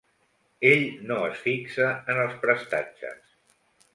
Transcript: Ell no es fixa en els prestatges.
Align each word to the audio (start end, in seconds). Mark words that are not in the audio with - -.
Ell 0.69 0.85
no 1.09 1.17
es 1.33 1.43
fixa 1.43 1.91
en 2.13 2.23
els 2.23 2.35
prestatges. 2.47 3.37